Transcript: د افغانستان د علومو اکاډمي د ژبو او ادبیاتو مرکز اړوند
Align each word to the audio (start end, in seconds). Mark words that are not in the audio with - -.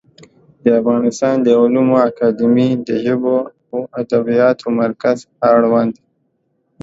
د 0.63 0.65
افغانستان 0.81 1.35
د 1.41 1.47
علومو 1.59 1.95
اکاډمي 2.09 2.69
د 2.87 2.89
ژبو 3.05 3.37
او 3.71 3.79
ادبیاتو 4.01 4.65
مرکز 4.81 5.17
اړوند 5.51 5.93